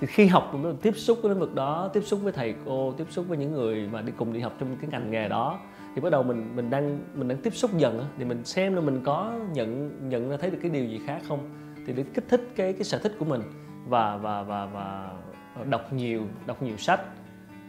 Thì 0.00 0.06
khi 0.06 0.26
học 0.26 0.54
mình 0.54 0.76
tiếp 0.82 0.96
xúc 0.96 1.18
với 1.22 1.30
lĩnh 1.30 1.40
vực 1.40 1.54
đó 1.54 1.90
tiếp 1.92 2.00
xúc 2.00 2.20
với 2.22 2.32
thầy 2.32 2.54
cô 2.64 2.92
tiếp 2.92 3.06
xúc 3.10 3.24
với 3.28 3.38
những 3.38 3.52
người 3.52 3.88
mà 3.92 4.02
đi 4.02 4.12
cùng 4.16 4.32
đi 4.32 4.40
học 4.40 4.52
trong 4.58 4.76
cái 4.80 4.90
ngành 4.90 5.10
nghề 5.10 5.28
đó 5.28 5.60
thì 5.94 6.00
bắt 6.00 6.10
đầu 6.10 6.22
mình 6.22 6.56
mình 6.56 6.70
đang 6.70 6.98
mình 7.14 7.28
đang 7.28 7.38
tiếp 7.38 7.54
xúc 7.54 7.70
dần 7.78 8.04
thì 8.18 8.24
mình 8.24 8.44
xem 8.44 8.74
là 8.74 8.80
mình 8.80 9.00
có 9.04 9.32
nhận 9.52 9.98
nhận 10.08 10.30
ra 10.30 10.36
thấy 10.36 10.50
được 10.50 10.58
cái 10.62 10.70
điều 10.70 10.84
gì 10.84 11.00
khác 11.06 11.22
không? 11.28 11.50
Thì 11.86 11.92
để 11.92 12.04
kích 12.14 12.24
thích 12.28 12.48
cái 12.56 12.72
cái 12.72 12.84
sở 12.84 12.98
thích 12.98 13.16
của 13.18 13.24
mình 13.24 13.42
và 13.86 14.16
và 14.16 14.42
và 14.42 14.66
và 14.66 15.10
đọc 15.64 15.92
nhiều 15.92 16.22
đọc 16.46 16.62
nhiều 16.62 16.76
sách 16.76 17.00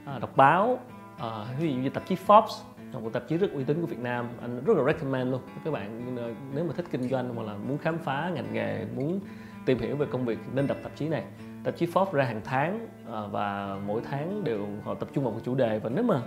à, 0.06 0.19
đọc 0.19 0.38
báo 0.38 0.80
à, 1.18 1.45
ví 1.59 1.74
dụ 1.74 1.80
như 1.80 1.89
tạp 1.89 2.07
chí 2.07 2.16
Forbes 2.27 2.63
một 3.00 3.13
tạp 3.13 3.27
chí 3.27 3.38
rất 3.38 3.51
uy 3.54 3.63
tín 3.63 3.81
của 3.81 3.88
Việt 3.88 4.00
Nam 4.00 4.27
anh 4.42 4.63
rất 4.66 4.77
là 4.77 4.83
recommend 4.94 5.31
luôn. 5.31 5.42
Các 5.66 5.71
bạn 5.71 6.16
ờ, 6.18 6.31
nếu 6.56 6.63
mà 6.63 6.74
thích 6.74 6.86
kinh 6.92 7.09
doanh 7.09 7.36
hoặc 7.36 7.44
là 7.44 7.54
muốn 7.68 7.77
khám 7.77 7.98
phá 7.98 8.31
ngành 8.33 8.54
nghề 8.54 8.86
muốn 8.95 9.19
tìm 9.65 9.77
hiểu 9.77 9.95
về 9.95 10.06
công 10.12 10.25
việc 10.25 10.39
nên 10.54 10.68
đọc 10.68 10.77
tạp 10.83 10.95
chí 10.95 11.10
này. 11.10 11.24
Tạp 11.63 11.77
chí 11.77 11.86
Forbes 11.86 12.12
ra 12.12 12.25
hàng 12.25 12.42
tháng 12.44 12.88
ờ, 13.06 13.27
và 13.31 13.77
mỗi 13.88 14.01
tháng 14.12 14.44
đều 14.44 14.68
họ 14.83 14.94
tập 14.94 15.10
trung 15.13 15.24
vào 15.24 15.33
một 15.33 15.39
chủ 15.44 15.56
đề. 15.56 15.80
Và 15.80 15.89
nếu 15.89 16.04
mà 16.04 16.21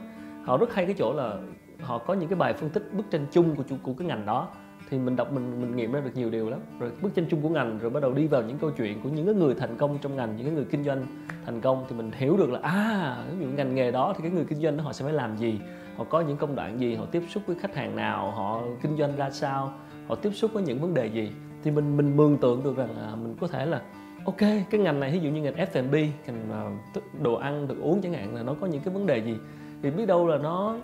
họ 0.45 0.57
rất 0.57 0.75
hay 0.75 0.87
cái 0.87 0.95
chỗ 0.99 1.13
là 1.13 1.37
họ 1.81 1.99
có 1.99 2.15
những 2.15 2.29
cái 2.29 2.37
bài 2.37 2.55
phân 2.55 2.71
tích 2.71 2.91
bức 2.93 3.11
tranh 3.11 3.27
chung 3.33 3.57
của 3.57 3.63
của 3.83 3.95
cái 3.99 4.09
ngành 4.09 4.27
đó, 4.27 4.49
thì 4.91 4.99
mình 4.99 5.17
đọc 5.17 5.33
mình 5.33 5.61
mình 5.61 5.77
nghiệm 5.77 5.93
ra 5.93 6.01
được 6.01 6.11
nhiều 6.15 6.31
điều 6.31 6.51
lắm. 6.51 6.61
Rồi 6.79 6.91
bức 7.03 7.15
tranh 7.15 7.27
chung 7.31 7.43
của 7.43 7.49
ngành, 7.49 7.79
rồi 7.79 7.91
bắt 7.91 8.01
đầu 8.01 8.13
đi 8.13 8.27
vào 8.27 8.43
những 8.43 8.59
câu 8.59 8.71
chuyện 8.71 9.01
của 9.03 9.09
những 9.09 9.39
người 9.39 9.55
thành 9.55 9.77
công 9.77 9.99
trong 9.99 10.17
ngành, 10.17 10.37
những 10.37 10.55
người 10.55 10.65
kinh 10.65 10.85
doanh 10.85 11.07
thành 11.47 11.61
công, 11.61 11.85
thì 11.89 11.97
mình 11.97 12.11
hiểu 12.15 12.37
được 12.37 12.51
là 12.51 12.59
à 12.63 13.17
ví 13.39 13.45
dụ 13.45 13.51
ngành 13.51 13.75
nghề 13.75 13.91
đó 13.91 14.15
thì 14.17 14.23
cái 14.23 14.31
người 14.31 14.45
kinh 14.45 14.61
doanh 14.61 14.77
đó 14.77 14.85
họ 14.85 14.93
sẽ 14.93 15.05
phải 15.05 15.15
làm 15.15 15.37
gì? 15.37 15.61
Họ 15.97 16.05
có 16.05 16.21
những 16.21 16.37
công 16.37 16.57
đoạn 16.57 16.81
gì? 16.81 16.95
Họ 16.95 17.05
tiếp 17.05 17.23
xúc 17.29 17.43
với 17.47 17.57
khách 17.57 17.75
hàng 17.75 17.97
nào? 17.97 18.31
Họ 18.31 18.63
kinh 18.83 18.97
doanh 18.97 19.17
ra 19.17 19.31
sao? 19.31 19.73
Họ 20.09 20.15
tiếp 20.15 20.31
xúc 20.31 20.51
với 20.53 20.63
những 20.63 20.79
vấn 20.79 20.95
đề 20.95 21.07
gì? 21.07 21.31
Thì 21.67 21.73
mình 21.73 21.97
mình 21.97 22.17
mường 22.17 22.39
tượng 22.39 22.63
được 22.63 22.77
rằng 22.77 22.97
à, 22.97 23.17
mình 23.23 23.35
có 23.41 23.47
thể 23.47 23.67
là 23.67 23.83
ok 24.25 24.41
cái 24.71 24.81
ngành 24.81 25.01
này 25.01 25.11
ví 25.11 25.19
dụ 25.19 25.31
như 25.31 25.43
ngành 25.43 25.55
F&B 25.55 25.95
ngành 26.27 26.71
uh, 26.97 27.03
đồ 27.23 27.35
ăn 27.35 27.69
được 27.69 27.81
uống 27.81 28.03
chẳng 28.03 28.13
hạn 28.13 28.35
là 28.35 28.43
nó 28.43 28.55
có 28.61 28.67
những 28.67 28.83
cái 28.83 28.95
vấn 28.95 29.07
đề 29.07 29.19
gì 29.19 29.37
thì 29.83 29.91
biết 29.91 30.07
đâu 30.07 30.27
là 30.27 30.39
nó 30.39 30.77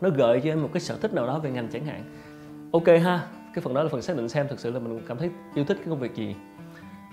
nó 0.00 0.10
gợi 0.10 0.40
cho 0.44 0.50
em 0.50 0.62
một 0.62 0.68
cái 0.72 0.80
sở 0.80 0.96
thích 0.96 1.14
nào 1.14 1.26
đó 1.26 1.38
về 1.38 1.50
ngành 1.50 1.68
chẳng 1.68 1.84
hạn. 1.84 2.02
Ok 2.72 2.86
ha 2.86 3.26
cái 3.54 3.62
phần 3.62 3.74
đó 3.74 3.82
là 3.82 3.88
phần 3.88 4.02
xác 4.02 4.16
định 4.16 4.28
xem 4.28 4.48
thực 4.48 4.60
sự 4.60 4.70
là 4.70 4.78
mình 4.78 5.00
cảm 5.08 5.18
thấy 5.18 5.30
yêu 5.54 5.64
thích 5.64 5.76
cái 5.76 5.86
công 5.88 6.00
việc 6.00 6.14
gì. 6.14 6.36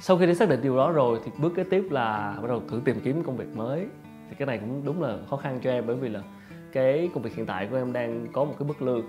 Sau 0.02 0.18
khi 0.18 0.26
đã 0.26 0.34
xác 0.34 0.50
định 0.50 0.62
điều 0.62 0.78
đó 0.78 0.92
rồi 0.92 1.20
thì 1.26 1.32
bước 1.38 1.54
kế 1.56 1.64
tiếp 1.64 1.88
là 1.92 2.38
bắt 2.42 2.48
đầu 2.48 2.62
thử 2.70 2.82
tìm 2.86 3.00
kiếm 3.04 3.24
công 3.24 3.38
việc 3.38 3.56
mới. 3.56 3.88
Thì 4.30 4.36
cái 4.40 4.46
này 4.46 4.58
cũng 4.58 4.82
đúng 4.86 5.02
là 5.02 5.18
khó 5.30 5.38
khăn 5.38 5.60
cho 5.64 5.70
em 5.70 5.84
bởi 5.88 5.96
vì 5.96 6.10
là 6.10 6.22
cái 6.72 7.10
công 7.14 7.24
việc 7.24 7.36
hiện 7.36 7.46
tại 7.46 7.68
của 7.72 7.78
em 7.78 7.94
đang 7.94 8.28
có 8.34 8.44
một 8.44 8.56
cái 8.60 8.68
mức 8.68 8.82
lương 8.82 9.04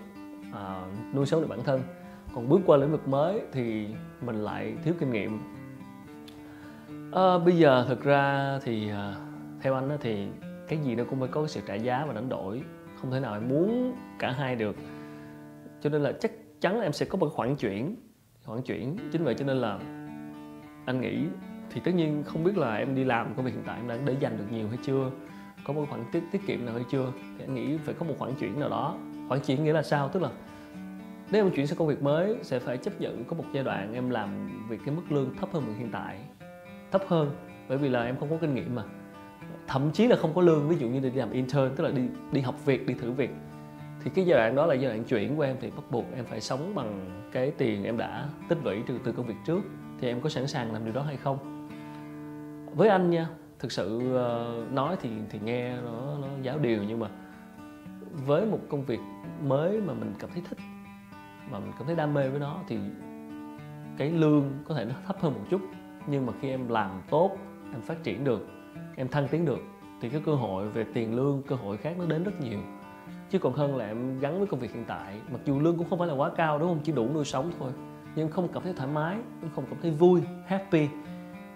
uh, 0.51 1.15
nuôi 1.15 1.27
sống 1.27 1.41
được 1.41 1.49
bản 1.49 1.65
thân 1.65 1.81
còn 2.35 2.49
bước 2.49 2.61
qua 2.67 2.77
lĩnh 2.77 2.91
vực 2.91 3.09
mới 3.09 3.41
thì 3.53 3.87
mình 4.21 4.37
lại 4.37 4.75
thiếu 4.85 4.95
kinh 4.99 5.13
nghiệm. 5.13 5.39
À, 7.13 7.39
bây 7.39 7.57
giờ 7.57 7.85
thực 7.89 8.05
ra 8.05 8.59
thì 8.63 8.91
ờ, 8.91 9.15
theo 9.61 9.75
anh 9.75 9.97
thì 10.01 10.29
cái 10.69 10.79
gì 10.79 10.95
nó 10.95 11.05
cũng 11.11 11.21
phải 11.21 11.29
có 11.29 11.47
sự 11.47 11.61
trả 11.67 11.75
giá 11.75 12.05
và 12.07 12.13
đánh 12.13 12.29
đổi. 12.29 12.63
Không 13.01 13.11
thể 13.11 13.21
nào 13.21 13.35
em 13.35 13.49
muốn 13.49 13.95
cả 14.19 14.31
hai 14.31 14.57
được. 14.57 14.77
Cho 15.81 15.91
nên 15.91 16.03
là 16.03 16.13
chắc 16.13 16.33
chắn 16.61 16.79
là 16.79 16.83
em 16.83 16.93
sẽ 16.93 17.07
có 17.07 17.19
một 17.19 17.29
khoản 17.33 17.57
chuyển 17.57 17.97
khoản 18.45 18.63
chuyển. 18.63 18.97
Chính 19.13 19.25
vậy 19.25 19.35
cho 19.35 19.45
nên 19.45 19.57
là 19.57 19.79
anh 20.87 21.01
nghĩ 21.01 21.19
thì 21.71 21.81
tất 21.85 21.95
nhiên 21.95 22.23
không 22.27 22.45
biết 22.45 22.57
là 22.57 22.77
em 22.77 22.95
đi 22.95 23.05
làm 23.05 23.35
công 23.35 23.45
việc 23.45 23.53
hiện 23.55 23.63
tại 23.67 23.77
em 23.77 23.89
đã 23.89 23.99
để 24.05 24.17
dành 24.21 24.37
được 24.39 24.45
nhiều 24.51 24.69
hay 24.69 24.79
chưa 24.83 25.11
có 25.65 25.73
một 25.73 25.85
khoản 25.91 26.05
tiết 26.13 26.23
tiết 26.33 26.47
kiệm 26.47 26.67
nào 26.67 26.75
hay 26.75 26.85
chưa. 26.91 27.13
Thì 27.39 27.45
anh 27.45 27.55
nghĩ 27.55 27.79
phải 27.85 27.95
có 27.95 28.07
một 28.07 28.15
khoản 28.19 28.35
chuyển 28.35 28.61
nào 28.61 28.69
đó. 28.69 28.97
Khoản 29.29 29.41
chuyển 29.41 29.65
nghĩa 29.65 29.73
là 29.73 29.83
sao? 29.83 30.09
Tức 30.09 30.23
là 30.23 30.31
nếu 31.31 31.45
em 31.45 31.53
chuyển 31.53 31.67
sang 31.67 31.79
công 31.79 31.89
việc 31.89 32.03
mới, 32.03 32.37
sẽ 32.43 32.59
phải 32.59 32.77
chấp 32.77 33.01
nhận 33.01 33.25
có 33.25 33.37
một 33.37 33.45
giai 33.53 33.65
đoạn 33.65 33.95
em 33.95 34.11
làm 34.11 34.51
việc 34.69 34.79
cái 34.87 34.95
mức 34.95 35.03
lương 35.11 35.37
thấp 35.37 35.49
hơn 35.53 35.67
mình 35.67 35.75
hiện 35.79 35.89
tại. 35.93 36.19
Thấp 36.93 37.03
hơn, 37.09 37.31
bởi 37.69 37.79
vì 37.79 37.89
là 37.89 38.05
em 38.05 38.17
không 38.17 38.31
có 38.31 38.37
kinh 38.41 38.55
nghiệm 38.55 38.75
mà. 38.75 38.83
Thậm 39.67 39.91
chí 39.93 40.07
là 40.07 40.17
không 40.17 40.35
có 40.35 40.43
lương, 40.43 40.69
ví 40.69 40.77
dụ 40.77 40.89
như 40.89 41.01
đi 41.01 41.11
làm 41.11 41.31
intern, 41.31 41.75
tức 41.77 41.85
là 41.85 41.91
đi 41.91 42.03
đi 42.33 42.41
học 42.41 42.65
việc, 42.65 42.87
đi 42.87 42.95
thử 42.95 43.13
việc. 43.13 43.31
Thì 44.03 44.11
cái 44.15 44.27
giai 44.27 44.39
đoạn 44.39 44.55
đó 44.55 44.67
là 44.67 44.75
giai 44.75 44.91
đoạn 44.91 45.05
chuyển 45.05 45.37
của 45.37 45.43
em 45.43 45.57
thì 45.61 45.71
bắt 45.71 45.85
buộc 45.91 46.05
em 46.15 46.25
phải 46.25 46.41
sống 46.41 46.75
bằng 46.75 47.21
cái 47.33 47.51
tiền 47.51 47.85
em 47.85 47.97
đã 47.97 48.29
tích 48.49 48.59
lũy 48.65 48.83
từ 48.87 48.99
từ 49.05 49.13
công 49.13 49.27
việc 49.27 49.35
trước. 49.47 49.61
Thì 50.01 50.09
em 50.09 50.21
có 50.21 50.29
sẵn 50.29 50.47
sàng 50.47 50.73
làm 50.73 50.85
điều 50.85 50.95
đó 50.95 51.03
hay 51.03 51.17
không? 51.17 51.69
Với 52.75 52.89
anh 52.89 53.11
nha, 53.11 53.29
thực 53.59 53.73
sự 53.73 54.15
ờ, 54.15 54.65
nói 54.73 54.97
thì 55.01 55.11
thì 55.31 55.39
nghe 55.45 55.77
nó 55.77 56.19
nó 56.23 56.29
giáo 56.43 56.59
điều 56.59 56.83
nhưng 56.83 57.01
mà 57.01 57.09
với 58.27 58.47
một 58.47 58.61
công 58.69 58.85
việc 58.85 59.01
mới 59.43 59.81
mà 59.81 59.95
mình 59.95 60.15
cảm 60.19 60.31
thấy 60.31 60.43
thích 60.49 60.59
mà 61.51 61.59
mình 61.59 61.73
cảm 61.79 61.87
thấy 61.87 61.97
đam 61.97 62.15
mê 62.15 62.29
với 62.29 62.41
nó 62.41 62.61
thì 62.69 62.79
cái 63.99 64.11
lương 64.11 64.51
có 64.65 64.75
thể 64.75 64.85
nó 64.85 64.95
thấp 65.07 65.17
hơn 65.21 65.35
một 65.35 65.45
chút. 65.51 65.61
Nhưng 66.07 66.27
mà 66.27 66.33
khi 66.41 66.49
em 66.49 66.69
làm 66.69 67.03
tốt, 67.11 67.37
em 67.73 67.81
phát 67.81 68.03
triển 68.03 68.25
được, 68.25 68.49
em 68.97 69.09
thăng 69.09 69.29
tiến 69.29 69.45
được, 69.45 69.61
thì 70.01 70.09
cái 70.09 70.21
cơ 70.27 70.35
hội 70.35 70.69
về 70.69 70.85
tiền 70.95 71.17
lương, 71.17 71.43
cơ 71.43 71.57
hội 71.57 71.77
khác 71.77 71.95
nó 71.99 72.07
đến 72.07 72.25
rất 72.25 72.41
nhiều. 72.41 72.59
Chứ 73.31 73.39
còn 73.39 73.53
hơn 73.53 73.77
là 73.77 73.87
em 73.87 74.19
gắn 74.21 74.39
với 74.39 74.47
công 74.47 74.61
việc 74.61 74.73
hiện 74.75 74.85
tại, 74.85 75.21
mặc 75.33 75.41
dù 75.45 75.61
lương 75.61 75.77
cũng 75.77 75.89
không 75.91 75.99
phải 75.99 76.09
là 76.09 76.15
quá 76.15 76.31
cao, 76.37 76.59
đúng 76.59 76.69
không? 76.69 76.81
Chỉ 76.85 76.93
đủ 76.93 77.09
nuôi 77.15 77.25
sống 77.25 77.53
thôi. 77.59 77.71
Nhưng 78.17 78.31
không 78.31 78.49
cảm 78.53 78.63
thấy 78.63 78.73
thoải 78.73 78.89
mái 78.89 79.17
em 79.43 79.51
không 79.55 79.65
cảm 79.71 79.79
thấy 79.83 79.91
vui, 79.91 80.23
happy, 80.47 80.89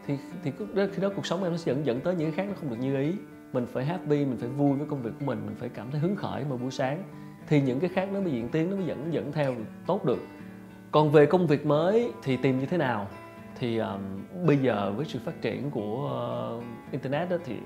thì 0.06 0.18
thì 0.42 0.52
khi 0.92 1.02
đó 1.02 1.08
cuộc 1.16 1.26
sống 1.26 1.42
em 1.42 1.52
nó 1.52 1.58
sẽ 1.58 1.72
dẫn 1.72 1.86
dẫn 1.86 2.00
tới 2.00 2.14
những 2.14 2.32
cái 2.32 2.36
khác 2.36 2.46
nó 2.48 2.54
không 2.60 2.70
được 2.70 2.76
như 2.80 2.96
ý. 2.96 3.14
Mình 3.52 3.66
phải 3.66 3.84
happy, 3.84 4.24
mình 4.24 4.36
phải 4.40 4.48
vui 4.48 4.76
với 4.76 4.86
công 4.86 5.02
việc 5.02 5.10
của 5.20 5.26
mình 5.26 5.38
mình 5.46 5.56
phải 5.58 5.68
cảm 5.68 5.90
thấy 5.90 6.00
hứng 6.00 6.16
khởi 6.16 6.44
vào 6.44 6.58
buổi 6.58 6.70
sáng 6.70 7.02
thì 7.48 7.60
những 7.60 7.80
cái 7.80 7.90
khác 7.90 8.08
nó 8.12 8.20
mới 8.20 8.32
diễn 8.32 8.48
tiến 8.48 8.70
nó 8.70 8.76
mới 8.76 8.86
dẫn 8.86 9.12
dẫn 9.12 9.32
theo 9.32 9.54
tốt 9.86 10.04
được. 10.04 10.18
Còn 10.90 11.10
về 11.10 11.26
công 11.26 11.46
việc 11.46 11.66
mới 11.66 12.12
thì 12.22 12.36
tìm 12.36 12.58
như 12.58 12.66
thế 12.66 12.76
nào? 12.76 13.06
Thì 13.58 13.78
um, 13.78 14.00
bây 14.46 14.56
giờ 14.56 14.92
với 14.96 15.06
sự 15.06 15.18
phát 15.24 15.42
triển 15.42 15.70
của 15.70 16.10
uh, 16.58 16.92
internet 16.92 17.30
đó 17.30 17.36
thì 17.44 17.56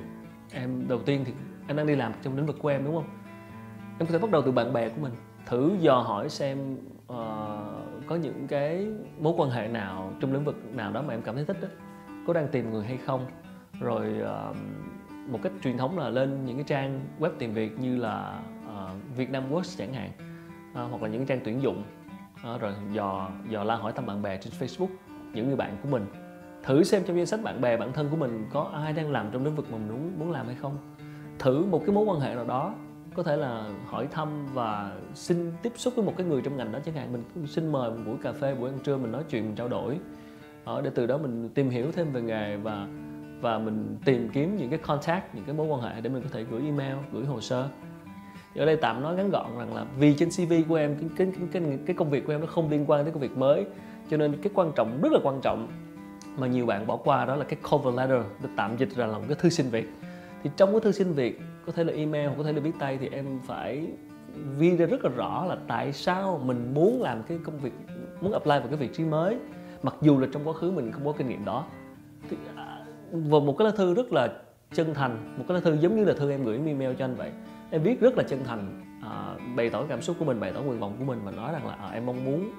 em 0.53 0.89
đầu 0.89 0.99
tiên 0.99 1.25
thì 1.25 1.33
anh 1.67 1.77
đang 1.77 1.87
đi 1.87 1.97
làm 1.97 2.13
trong 2.23 2.37
lĩnh 2.37 2.47
vực 2.47 2.57
của 2.59 2.69
em 2.69 2.85
đúng 2.85 2.95
không? 2.95 3.09
Em 3.99 4.07
có 4.07 4.13
thể 4.13 4.19
bắt 4.19 4.31
đầu 4.31 4.43
từ 4.43 4.53
bạn 4.53 4.73
bè 4.73 4.89
của 4.89 5.01
mình 5.03 5.13
thử 5.47 5.77
dò 5.81 5.95
hỏi 5.95 6.29
xem 6.29 6.77
uh, 7.13 7.17
có 8.07 8.17
những 8.23 8.47
cái 8.49 8.87
mối 9.21 9.35
quan 9.37 9.51
hệ 9.51 9.69
nào 9.69 10.13
trong 10.21 10.33
lĩnh 10.33 10.45
vực 10.45 10.75
nào 10.75 10.93
đó 10.93 11.03
mà 11.03 11.15
em 11.15 11.23
cảm 11.23 11.35
thấy 11.35 11.45
thích 11.45 11.61
đó 11.63 11.69
có 12.27 12.33
đang 12.33 12.49
tìm 12.49 12.71
người 12.71 12.85
hay 12.85 12.97
không? 12.97 13.27
Rồi 13.81 14.15
uh, 14.23 14.57
một 15.31 15.39
cách 15.43 15.53
truyền 15.63 15.79
thống 15.79 15.99
là 15.99 16.09
lên 16.09 16.45
những 16.45 16.57
cái 16.57 16.65
trang 16.65 17.01
web 17.21 17.31
tìm 17.39 17.55
việc 17.55 17.81
như 17.81 17.97
là 17.97 18.41
Vietnam 19.17 19.17
Việt 19.17 19.31
Nam 19.31 19.53
Works 19.53 19.79
chẳng 19.79 19.93
hạn 19.93 20.11
à, 20.75 20.83
hoặc 20.83 21.03
là 21.03 21.09
những 21.09 21.27
trang 21.27 21.41
tuyển 21.45 21.63
dụng 21.63 21.83
à, 22.43 22.59
rồi 22.59 22.73
dò 22.93 23.31
dò 23.49 23.65
la 23.65 23.77
hỏi 23.77 23.93
thăm 23.93 24.07
bạn 24.07 24.23
bè 24.23 24.37
trên 24.37 24.53
Facebook 24.59 24.89
những 25.35 25.47
người 25.47 25.57
bạn 25.57 25.77
của 25.83 25.89
mình. 25.89 26.07
Thử 26.63 26.83
xem 26.83 27.03
trong 27.07 27.17
danh 27.17 27.27
sách 27.27 27.43
bạn 27.43 27.61
bè 27.61 27.77
bản 27.77 27.93
thân 27.93 28.09
của 28.11 28.17
mình 28.17 28.47
có 28.53 28.71
ai 28.75 28.93
đang 28.93 29.11
làm 29.11 29.31
trong 29.33 29.45
lĩnh 29.45 29.55
vực 29.55 29.67
mà 29.73 29.79
mình 29.79 29.89
muốn 29.89 30.19
muốn 30.19 30.31
làm 30.31 30.47
hay 30.47 30.55
không. 30.55 30.79
Thử 31.39 31.65
một 31.65 31.83
cái 31.87 31.95
mối 31.95 32.05
quan 32.05 32.21
hệ 32.21 32.35
nào 32.35 32.45
đó 32.45 32.75
có 33.15 33.23
thể 33.23 33.37
là 33.37 33.71
hỏi 33.87 34.09
thăm 34.11 34.47
và 34.55 34.93
xin 35.15 35.53
tiếp 35.63 35.73
xúc 35.77 35.95
với 35.97 36.05
một 36.05 36.15
cái 36.17 36.27
người 36.27 36.43
trong 36.43 36.57
ngành 36.57 36.73
đó 36.73 36.79
chẳng 36.85 36.95
hạn. 36.95 37.13
Mình 37.13 37.47
xin 37.47 37.73
mời 37.73 37.91
một 37.91 37.97
buổi 38.07 38.17
cà 38.23 38.33
phê 38.33 38.55
buổi 38.55 38.71
ăn 38.71 38.79
trưa 38.85 38.97
mình 38.97 39.13
nói 39.13 39.25
chuyện 39.31 39.43
mình 39.43 39.55
trao 39.55 39.69
đổi. 39.69 39.99
Ở 40.65 40.81
để 40.81 40.91
từ 40.95 41.07
đó 41.07 41.19
mình 41.19 41.49
tìm 41.55 41.71
hiểu 41.71 41.93
thêm 41.93 42.13
về 42.13 42.23
nghề 42.23 42.57
và 42.57 42.87
và 43.41 43.59
mình 43.59 43.97
tìm 44.05 44.29
kiếm 44.33 44.57
những 44.57 44.71
cái 44.71 44.79
contact 44.79 45.35
những 45.35 45.45
cái 45.45 45.55
mối 45.55 45.67
quan 45.67 45.83
hệ 45.83 46.01
để 46.01 46.11
mình 46.11 46.23
có 46.23 46.29
thể 46.33 46.45
gửi 46.45 46.63
email 46.63 46.97
gửi 47.13 47.25
hồ 47.25 47.41
sơ 47.41 47.69
ở 48.57 48.65
đây 48.65 48.77
tạm 48.77 49.03
nói 49.03 49.17
ngắn 49.17 49.31
gọn 49.31 49.59
rằng 49.59 49.75
là 49.75 49.85
vì 49.99 50.15
trên 50.15 50.29
CV 50.31 50.53
của 50.69 50.75
em 50.75 50.97
cái 50.97 51.09
cái 51.17 51.47
cái 51.53 51.79
cái, 51.87 51.97
công 51.97 52.11
việc 52.11 52.27
của 52.27 52.33
em 52.33 52.41
nó 52.41 52.47
không 52.47 52.71
liên 52.71 52.85
quan 52.87 53.05
tới 53.05 53.13
công 53.13 53.23
việc 53.23 53.37
mới 53.37 53.67
cho 54.11 54.17
nên 54.17 54.37
cái 54.43 54.53
quan 54.55 54.73
trọng 54.77 55.01
rất 55.03 55.13
là 55.13 55.19
quan 55.23 55.41
trọng 55.41 55.69
mà 56.39 56.47
nhiều 56.47 56.67
bạn 56.67 56.87
bỏ 56.87 56.97
qua 56.97 57.25
đó 57.25 57.37
là 57.37 57.45
cái 57.45 57.59
cover 57.71 57.95
letter 57.95 58.23
được 58.43 58.49
tạm 58.57 58.77
dịch 58.77 58.97
ra 58.97 59.07
là 59.07 59.19
một 59.19 59.25
cái 59.29 59.37
thư 59.41 59.49
xin 59.49 59.69
việc 59.69 59.89
thì 60.43 60.51
trong 60.57 60.73
cái 60.73 60.81
thư 60.81 60.93
xin 60.93 61.13
việc 61.13 61.41
có 61.67 61.73
thể 61.73 61.85
là 61.85 61.93
email 61.93 62.31
có 62.39 62.45
thể 62.45 62.53
là 62.53 62.61
viết 62.61 62.75
tay 62.79 62.99
thì 63.01 63.09
em 63.13 63.41
phải 63.47 63.87
ghi 64.59 64.77
ra 64.77 64.87
rất 64.87 65.05
là 65.05 65.11
rõ 65.17 65.45
là 65.45 65.57
tại 65.69 65.93
sao 65.93 66.41
mình 66.45 66.75
muốn 66.75 67.03
làm 67.03 67.23
cái 67.23 67.39
công 67.45 67.59
việc 67.59 67.73
muốn 68.21 68.33
apply 68.33 68.59
vào 68.59 68.69
cái 68.69 68.77
vị 68.77 68.89
trí 68.93 69.05
mới 69.05 69.37
mặc 69.83 69.95
dù 70.01 70.19
là 70.19 70.27
trong 70.33 70.49
quá 70.49 70.55
khứ 70.55 70.71
mình 70.71 70.93
không 70.93 71.05
có 71.05 71.13
kinh 71.13 71.29
nghiệm 71.29 71.45
đó. 71.45 71.67
Thì, 72.31 72.37
à, 72.57 72.85
và 73.13 73.39
một 73.39 73.55
cái 73.59 73.67
lá 73.67 73.73
thư 73.77 73.95
rất 73.95 74.13
là 74.13 74.33
chân 74.75 74.95
thành 74.95 75.35
một 75.39 75.45
cái 75.49 75.55
lá 75.55 75.61
thư 75.61 75.79
giống 75.81 75.97
như 75.97 76.05
là 76.05 76.15
thư 76.15 76.31
em 76.31 76.45
gửi 76.45 76.61
email 76.67 76.95
cho 76.99 77.05
anh 77.05 77.15
vậy 77.15 77.31
em 77.73 77.83
viết 77.83 78.01
rất 78.01 78.19
là 78.19 78.23
chân 78.23 78.45
thành 78.45 78.81
à, 79.03 79.35
bày 79.57 79.71
tỏ 79.71 79.85
cảm 79.89 80.03
xúc 80.03 80.17
của 80.19 80.25
mình 80.25 80.41
bày 80.41 80.53
tỏ 80.53 80.61
nguyện 80.61 80.81
vọng 80.81 80.95
của 80.99 81.05
mình 81.05 81.21
và 81.25 81.31
nói 81.31 81.53
rằng 81.53 81.67
là 81.67 81.75
à, 81.75 81.89
em 81.93 82.07
mong 82.07 82.25
muốn 82.25 82.51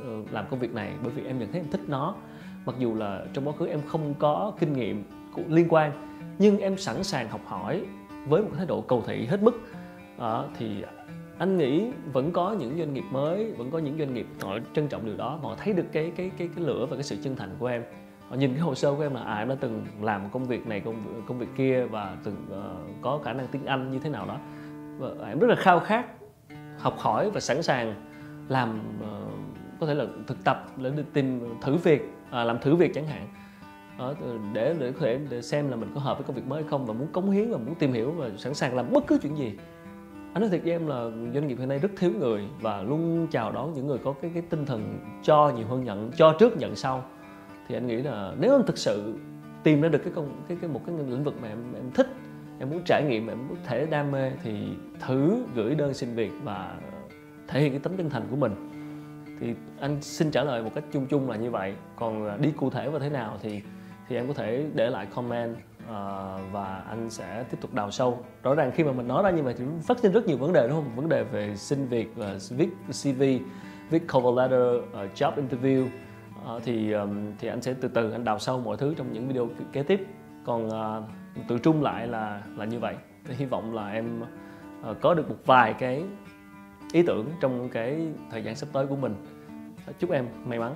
uh, 0.00 0.32
làm 0.32 0.44
công 0.50 0.60
việc 0.60 0.74
này 0.74 0.92
bởi 1.02 1.12
vì 1.12 1.24
em 1.24 1.38
nhận 1.38 1.52
thấy 1.52 1.60
em 1.60 1.70
thích 1.70 1.80
nó. 1.88 2.14
Mặc 2.66 2.74
dù 2.78 2.94
là 2.94 3.24
trong 3.32 3.48
quá 3.48 3.54
khứ 3.58 3.66
em 3.66 3.80
không 3.86 4.14
có 4.18 4.52
kinh 4.60 4.72
nghiệm 4.72 5.04
liên 5.48 5.66
quan 5.68 5.92
nhưng 6.38 6.58
em 6.58 6.78
sẵn 6.78 7.04
sàng 7.04 7.28
học 7.28 7.40
hỏi 7.44 7.84
với 8.26 8.42
một 8.42 8.50
thái 8.56 8.66
độ 8.66 8.80
cầu 8.80 9.02
thị 9.06 9.26
hết 9.26 9.42
mức. 9.42 9.60
À, 10.18 10.42
thì 10.58 10.84
anh 11.38 11.58
nghĩ 11.58 11.90
vẫn 12.12 12.32
có 12.32 12.52
những 12.52 12.78
doanh 12.78 12.94
nghiệp 12.94 13.04
mới 13.10 13.52
vẫn 13.52 13.70
có 13.70 13.78
những 13.78 13.98
doanh 13.98 14.14
nghiệp 14.14 14.26
họ 14.42 14.58
trân 14.74 14.88
trọng 14.88 15.06
điều 15.06 15.16
đó 15.16 15.38
họ 15.42 15.56
thấy 15.58 15.74
được 15.74 15.86
cái 15.92 16.12
cái 16.16 16.30
cái 16.38 16.48
cái 16.56 16.64
lửa 16.64 16.86
và 16.90 16.96
cái 16.96 17.04
sự 17.04 17.16
chân 17.22 17.36
thành 17.36 17.56
của 17.58 17.66
em 17.66 17.82
họ 18.28 18.36
nhìn 18.36 18.52
cái 18.52 18.60
hồ 18.60 18.74
sơ 18.74 18.94
của 18.94 19.02
em 19.02 19.14
là 19.14 19.22
à 19.22 19.38
em 19.38 19.48
đã 19.48 19.56
từng 19.60 19.86
làm 20.00 20.30
công 20.30 20.44
việc 20.44 20.66
này 20.66 20.80
công 20.80 21.24
công 21.28 21.38
việc 21.38 21.48
kia 21.56 21.86
và 21.90 22.16
từng 22.24 22.46
uh, 22.50 23.02
có 23.02 23.20
khả 23.24 23.32
năng 23.32 23.46
tiếng 23.46 23.66
Anh 23.66 23.90
như 23.90 23.98
thế 23.98 24.10
nào 24.10 24.26
đó. 24.26 24.38
Và 24.98 25.08
ờ, 25.18 25.28
em 25.28 25.38
rất 25.38 25.46
là 25.50 25.56
khao 25.56 25.80
khát 25.80 26.06
học 26.78 26.98
hỏi 26.98 27.30
và 27.30 27.40
sẵn 27.40 27.62
sàng 27.62 27.94
làm 28.48 28.80
uh, 29.00 29.78
có 29.80 29.86
thể 29.86 29.94
là 29.94 30.04
thực 30.26 30.44
tập 30.44 30.66
để 30.76 30.92
tìm 31.12 31.40
thử 31.62 31.76
việc 31.76 32.12
à, 32.30 32.44
làm 32.44 32.58
thử 32.58 32.74
việc 32.74 32.94
chẳng 32.94 33.06
hạn. 33.06 33.28
Đó, 33.98 34.14
để 34.52 34.74
để 34.78 34.92
có 34.92 35.00
thể 35.00 35.20
để 35.30 35.42
xem 35.42 35.70
là 35.70 35.76
mình 35.76 35.90
có 35.94 36.00
hợp 36.00 36.18
với 36.18 36.26
công 36.26 36.36
việc 36.36 36.46
mới 36.46 36.62
hay 36.62 36.70
không 36.70 36.86
và 36.86 36.94
muốn 36.94 37.12
cống 37.12 37.30
hiến 37.30 37.50
và 37.50 37.58
muốn 37.58 37.74
tìm 37.74 37.92
hiểu 37.92 38.10
và 38.10 38.30
sẵn 38.36 38.54
sàng 38.54 38.76
làm 38.76 38.92
bất 38.92 39.06
cứ 39.06 39.18
chuyện 39.22 39.36
gì. 39.38 39.58
Anh 40.34 40.40
nói 40.40 40.50
thiệt 40.50 40.62
với 40.62 40.72
em 40.72 40.86
là 40.86 41.10
doanh 41.34 41.48
nghiệp 41.48 41.58
hiện 41.58 41.68
nay 41.68 41.78
rất 41.78 41.88
thiếu 41.96 42.10
người 42.18 42.48
và 42.60 42.82
luôn 42.82 43.26
chào 43.30 43.52
đón 43.52 43.74
những 43.74 43.86
người 43.86 43.98
có 43.98 44.14
cái 44.22 44.30
cái 44.34 44.42
tinh 44.50 44.66
thần 44.66 44.98
cho 45.22 45.52
nhiều 45.56 45.66
hơn 45.66 45.84
nhận 45.84 46.10
cho 46.16 46.36
trước 46.38 46.56
nhận 46.56 46.76
sau 46.76 47.04
thì 47.68 47.74
anh 47.74 47.86
nghĩ 47.86 47.96
là 47.96 48.32
nếu 48.38 48.52
anh 48.52 48.66
thực 48.66 48.78
sự 48.78 49.14
tìm 49.62 49.80
ra 49.80 49.88
được 49.88 49.98
cái 49.98 50.12
công 50.16 50.42
cái 50.48 50.58
cái 50.60 50.70
một 50.70 50.80
cái 50.86 50.96
lĩnh 50.98 51.24
vực 51.24 51.34
mà 51.42 51.48
em 51.48 51.58
em 51.74 51.90
thích 51.94 52.06
em 52.58 52.70
muốn 52.70 52.82
trải 52.84 53.04
nghiệm 53.04 53.26
em 53.26 53.48
muốn 53.48 53.56
thể 53.66 53.86
đam 53.86 54.10
mê 54.10 54.32
thì 54.42 54.68
thử 55.06 55.44
gửi 55.54 55.74
đơn 55.74 55.94
xin 55.94 56.14
việc 56.14 56.30
và 56.44 56.76
thể 57.48 57.60
hiện 57.60 57.70
cái 57.70 57.80
tấm 57.80 57.96
chân 57.96 58.10
thành 58.10 58.22
của 58.30 58.36
mình. 58.36 58.52
Thì 59.40 59.54
anh 59.80 60.02
xin 60.02 60.30
trả 60.30 60.44
lời 60.44 60.62
một 60.62 60.70
cách 60.74 60.84
chung 60.92 61.06
chung 61.06 61.30
là 61.30 61.36
như 61.36 61.50
vậy. 61.50 61.74
Còn 61.96 62.40
đi 62.42 62.50
cụ 62.50 62.70
thể 62.70 62.88
vào 62.88 63.00
thế 63.00 63.08
nào 63.08 63.38
thì 63.42 63.62
thì 64.08 64.16
em 64.16 64.28
có 64.28 64.34
thể 64.34 64.66
để 64.74 64.90
lại 64.90 65.06
comment 65.06 65.56
uh, 65.56 65.90
và 66.52 66.84
anh 66.88 67.10
sẽ 67.10 67.44
tiếp 67.50 67.58
tục 67.60 67.74
đào 67.74 67.90
sâu. 67.90 68.18
Rõ 68.42 68.54
ràng 68.54 68.70
khi 68.74 68.84
mà 68.84 68.92
mình 68.92 69.08
nói 69.08 69.22
ra 69.22 69.30
như 69.30 69.42
vậy 69.42 69.54
thì 69.58 69.64
phát 69.82 69.98
sinh 69.98 70.12
rất 70.12 70.26
nhiều 70.26 70.36
vấn 70.36 70.52
đề 70.52 70.68
đúng 70.68 70.76
không? 70.76 70.96
Vấn 70.96 71.08
đề 71.08 71.24
về 71.24 71.56
xin 71.56 71.86
việc 71.86 72.12
và 72.16 72.36
viết 72.50 72.68
cv 72.88 73.22
viết 73.90 74.02
cover 74.12 74.38
letter 74.38 74.76
uh, 74.76 75.14
job 75.14 75.32
interview 75.34 75.86
Ờ, 76.44 76.60
thì 76.64 76.94
thì 77.38 77.48
anh 77.48 77.62
sẽ 77.62 77.74
từ 77.80 77.88
từ 77.88 78.10
anh 78.10 78.24
đào 78.24 78.38
sâu 78.38 78.60
mọi 78.60 78.76
thứ 78.76 78.94
trong 78.94 79.12
những 79.12 79.28
video 79.28 79.48
kế 79.72 79.82
tiếp. 79.82 80.06
Còn 80.44 80.66
uh, 80.66 81.04
tự 81.48 81.58
trung 81.58 81.82
lại 81.82 82.06
là 82.06 82.42
là 82.56 82.64
như 82.64 82.78
vậy. 82.78 82.94
Thì 83.24 83.34
hy 83.34 83.44
vọng 83.44 83.74
là 83.74 83.90
em 83.90 84.22
ờ, 84.82 84.94
có 84.94 85.14
được 85.14 85.28
một 85.28 85.36
vài 85.46 85.74
cái 85.74 86.04
ý 86.92 87.02
tưởng 87.02 87.30
trong 87.40 87.68
cái 87.68 88.08
thời 88.30 88.42
gian 88.42 88.56
sắp 88.56 88.68
tới 88.72 88.86
của 88.86 88.96
mình. 88.96 89.14
Chúc 89.98 90.10
em 90.10 90.26
may 90.44 90.58
mắn. 90.58 90.74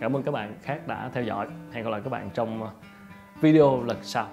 Cảm 0.00 0.16
ơn 0.16 0.22
các 0.22 0.30
bạn 0.30 0.54
khác 0.62 0.88
đã 0.88 1.10
theo 1.12 1.24
dõi. 1.24 1.46
Hẹn 1.72 1.84
gặp 1.84 1.90
lại 1.90 2.00
các 2.04 2.10
bạn 2.10 2.30
trong 2.34 2.68
video 3.40 3.82
lần 3.84 3.96
sau. 4.02 4.28